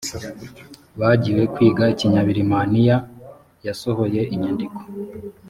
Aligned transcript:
bagiywe 0.99 1.43
kwiga 1.53 1.83
ikinyabirimaniya 1.93 2.95
b 3.01 3.03
yasohoye 3.67 4.21
inyandiko 4.35 4.79